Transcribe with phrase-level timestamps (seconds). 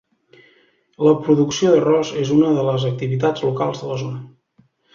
[1.07, 4.27] La producció d'arròs és una de les activitats locals de la zona.